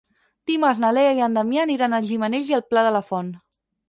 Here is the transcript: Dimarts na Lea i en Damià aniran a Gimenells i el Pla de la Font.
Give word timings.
Dimarts 0.51 0.79
na 0.83 0.89
Lea 0.97 1.11
i 1.19 1.19
en 1.25 1.35
Damià 1.37 1.61
aniran 1.67 1.93
a 1.97 1.99
Gimenells 2.07 2.49
i 2.53 2.57
el 2.59 2.65
Pla 2.71 2.85
de 2.89 2.95
la 2.97 3.03
Font. 3.11 3.31